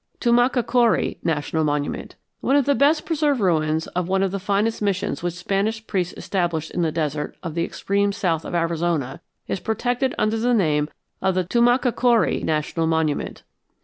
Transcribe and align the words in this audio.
TUMACACORI 0.19 1.19
NATIONAL 1.23 1.63
MONUMENT 1.63 2.15
One 2.39 2.55
of 2.55 2.65
the 2.65 2.73
best 2.73 3.05
preserved 3.05 3.39
ruins 3.39 3.85
of 3.85 4.07
one 4.07 4.23
of 4.23 4.31
the 4.31 4.39
finest 4.39 4.81
missions 4.81 5.21
which 5.21 5.35
Spanish 5.35 5.85
priests 5.85 6.15
established 6.17 6.71
in 6.71 6.81
the 6.81 6.91
desert 6.91 7.37
of 7.43 7.53
the 7.53 7.63
extreme 7.63 8.11
south 8.11 8.43
of 8.43 8.55
Arizona 8.55 9.21
is 9.47 9.59
protected 9.59 10.15
under 10.17 10.37
the 10.37 10.55
name 10.55 10.89
of 11.21 11.35
the 11.35 11.43
Tumacacori 11.43 12.43
National 12.43 12.87
Monument. 12.87 13.43